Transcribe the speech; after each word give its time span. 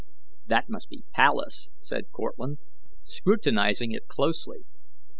"That 0.47 0.67
must 0.67 0.89
be 0.89 1.03
Pallas," 1.13 1.69
said 1.79 2.09
Cortlandt, 2.11 2.57
scrutinizing 3.05 3.91
it 3.91 4.07
closely. 4.07 4.65